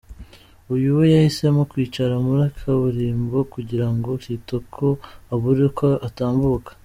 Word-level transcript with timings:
Uyu 0.73 0.89
we 0.97 1.03
yahisemo 1.15 1.61
kwicara 1.71 2.13
muri 2.25 2.45
kaburimbo 2.57 3.37
kugira 3.53 3.87
ngo 3.93 4.09
Kitoko 4.23 4.85
abure 5.33 5.63
uko 5.69 5.87
atambuka!!. 6.09 6.71